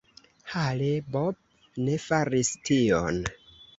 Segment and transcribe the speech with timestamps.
[0.53, 3.21] Hale-Bopp ne faris tion.